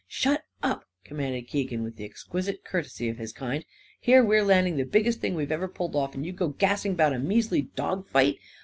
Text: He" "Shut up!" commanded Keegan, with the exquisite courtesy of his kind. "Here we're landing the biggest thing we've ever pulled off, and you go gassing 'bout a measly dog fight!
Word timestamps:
He" 0.07 0.13
"Shut 0.19 0.45
up!" 0.63 0.85
commanded 1.03 1.45
Keegan, 1.47 1.83
with 1.83 1.95
the 1.95 2.05
exquisite 2.05 2.63
courtesy 2.65 3.07
of 3.07 3.19
his 3.19 3.31
kind. 3.31 3.63
"Here 3.99 4.25
we're 4.25 4.43
landing 4.43 4.77
the 4.77 4.83
biggest 4.83 5.21
thing 5.21 5.35
we've 5.35 5.51
ever 5.51 5.67
pulled 5.67 5.95
off, 5.95 6.15
and 6.15 6.25
you 6.25 6.31
go 6.33 6.47
gassing 6.47 6.95
'bout 6.95 7.13
a 7.13 7.19
measly 7.19 7.61
dog 7.75 8.07
fight! 8.07 8.39